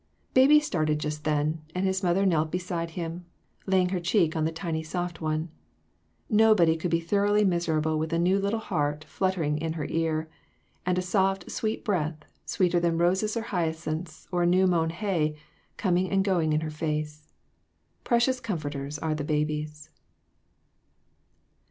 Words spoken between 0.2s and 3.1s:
Baby started just then, and his mother knelt beside